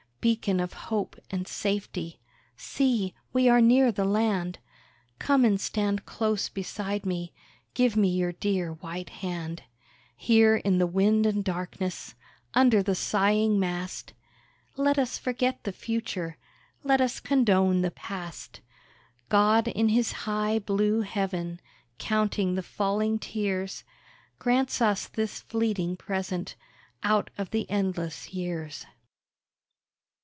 Beacon 0.21 0.59
of 0.59 0.73
hope 0.73 1.15
and 1.31 1.47
safety! 1.47 2.19
See, 2.55 3.15
we 3.33 3.49
are 3.49 3.59
near 3.59 3.91
the 3.91 4.05
land, 4.05 4.59
Come 5.17 5.43
and 5.43 5.59
stand 5.59 6.05
close 6.05 6.47
beside 6.47 7.07
me, 7.07 7.33
Give 7.73 7.95
me 7.97 8.09
your 8.09 8.31
dear, 8.33 8.71
white 8.73 9.09
hand. 9.09 9.63
Here 10.15 10.57
in 10.57 10.77
the 10.77 10.85
wind 10.85 11.25
and 11.25 11.43
darkness, 11.43 12.13
Under 12.53 12.83
the 12.83 12.93
sighing 12.93 13.59
mast, 13.59 14.13
Let 14.77 14.99
us 14.99 15.17
forget 15.17 15.63
the 15.63 15.71
future 15.71 16.37
Let 16.83 17.01
us 17.01 17.19
condone 17.19 17.81
the 17.81 17.89
past. 17.89 18.61
God 19.27 19.67
in 19.69 19.89
His 19.89 20.11
high, 20.11 20.59
blue 20.59 21.01
Heaven, 21.01 21.59
Counting 21.97 22.53
the 22.53 22.61
falling 22.61 23.17
tears, 23.17 23.83
Grants 24.37 24.83
us 24.83 25.07
this 25.07 25.39
fleeting 25.39 25.95
present, 25.97 26.53
Out 27.01 27.31
of 27.39 27.49
the 27.49 27.67
endless 27.71 28.31
years. 28.35 28.85